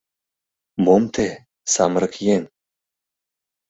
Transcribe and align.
—Мом 0.85 1.03
те, 1.13 1.27
самырык 1.73 2.15
еҥ? 2.35 2.41